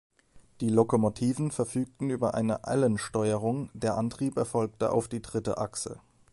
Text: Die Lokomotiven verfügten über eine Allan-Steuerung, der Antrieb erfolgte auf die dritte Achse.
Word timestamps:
Die 0.61 0.69
Lokomotiven 0.69 1.51
verfügten 1.51 2.09
über 2.09 2.33
eine 2.33 2.63
Allan-Steuerung, 2.63 3.69
der 3.75 3.97
Antrieb 3.97 4.35
erfolgte 4.35 4.91
auf 4.91 5.07
die 5.07 5.21
dritte 5.21 5.59
Achse. 5.59 6.01